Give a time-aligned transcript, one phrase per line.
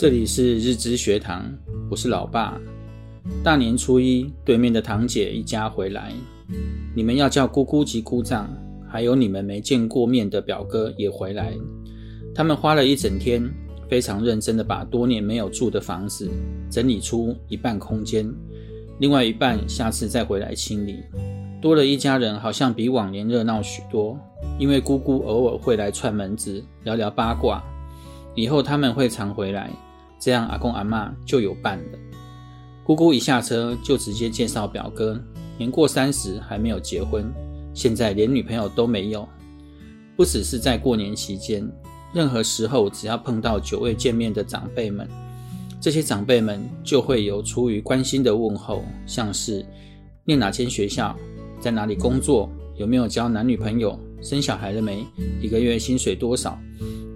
[0.00, 1.52] 这里是日知学堂，
[1.90, 2.56] 我是老爸。
[3.42, 6.12] 大年初一，对面的堂姐一家回来，
[6.94, 8.48] 你们要叫姑姑及姑丈，
[8.88, 11.52] 还有你们没见过面的表哥也回来。
[12.32, 13.52] 他们花了一整天，
[13.88, 16.30] 非常认真的把多年没有住的房子
[16.70, 18.32] 整理出一半空间，
[19.00, 21.02] 另外一半下次再回来清理。
[21.60, 24.16] 多了一家人，好像比往年热闹许多。
[24.60, 27.60] 因为姑姑偶尔会来串门子，聊聊八卦。
[28.36, 29.68] 以后他们会常回来，
[30.18, 31.98] 这样阿公阿妈就有伴了。
[32.84, 35.22] 姑姑一下车就直接介绍表哥，
[35.58, 37.30] 年过三十还没有结婚，
[37.74, 39.28] 现在连女朋友都没有。
[40.16, 41.70] 不只是在过年期间，
[42.12, 45.08] 任何时候只要碰到久未见面的长辈们，
[45.80, 49.64] 这些长辈们就会有出于关心的问候，像是
[50.24, 51.16] 念哪间学校。
[51.60, 52.48] 在哪里工作？
[52.76, 53.98] 有没有交男女朋友？
[54.22, 55.04] 生小孩了没？
[55.42, 56.58] 一个月薪水多少？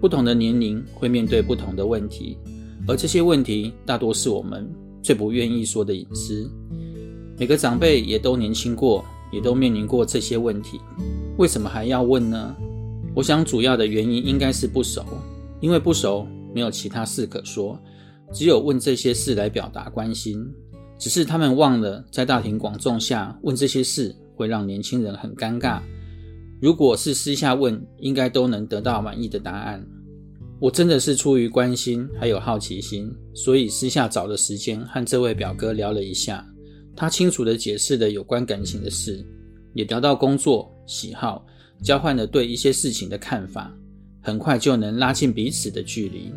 [0.00, 2.36] 不同的年龄会面对不同的问题，
[2.86, 4.68] 而这些问题大多是我们
[5.02, 6.50] 最不愿意说的隐私。
[7.38, 10.80] 每个长辈也都年轻过，也都面临过这些问题，
[11.38, 12.54] 为什么还要问呢？
[13.14, 15.04] 我想主要的原因应该是不熟，
[15.60, 17.78] 因为不熟，没有其他事可说，
[18.32, 20.46] 只有问这些事来表达关心。
[20.98, 24.14] 只是他们忘了，在大庭广众下问这些事。
[24.34, 25.80] 会让年轻人很尴尬。
[26.60, 29.86] 如果是私下问，应该都能得到满意的答案。
[30.62, 36.46] 我真的是出于关心还有好奇心，所以私下找了时间和这位表哥聊了一下。
[36.94, 39.26] 他清楚地解释了有关感情的事，
[39.74, 41.44] 也聊到工作、喜好，
[41.82, 43.76] 交换了对一些事情的看法。
[44.20, 46.32] 很快就能拉近彼此的距离。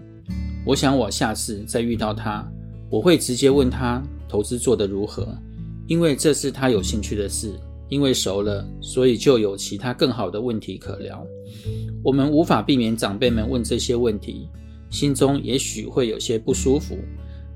[0.65, 2.43] 我想我下次再遇到他，
[2.89, 5.37] 我会直接问他投资做得如何，
[5.85, 7.53] 因为这是他有兴趣的事。
[7.89, 11.25] 因为熟了，所以就有其他更好的问题可聊。
[12.03, 14.49] 我们无法避免长辈们问这些问题，
[14.89, 16.97] 心中也许会有些不舒服，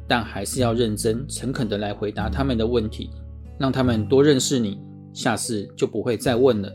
[0.08, 3.10] 但还是要认真、诚恳地来回答他们的问题，
[3.58, 4.80] 让他们多认识你，
[5.14, 6.72] 下次就不会再问了。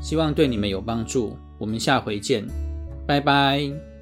[0.00, 1.36] 希望对你们有帮助。
[1.58, 2.46] 我们下回见，
[3.06, 3.95] 拜拜。